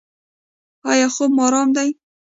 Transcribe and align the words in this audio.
ایا 0.89 1.07
خوب 1.15 1.31
مو 1.37 1.43
ارام 1.47 1.69
دی؟ 1.75 1.89